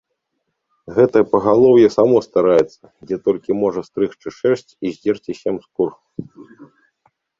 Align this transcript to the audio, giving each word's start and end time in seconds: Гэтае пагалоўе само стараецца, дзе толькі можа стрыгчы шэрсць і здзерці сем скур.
Гэтае 0.95 1.21
пагалоўе 1.33 1.87
само 1.97 2.17
стараецца, 2.27 2.83
дзе 3.09 3.17
толькі 3.27 3.57
можа 3.63 3.81
стрыгчы 3.91 4.27
шэрсць 4.39 4.75
і 4.85 4.95
здзерці 4.97 5.33
сем 5.45 5.55
скур. 5.67 5.89